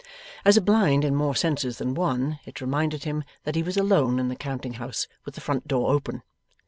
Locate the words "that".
3.43-3.53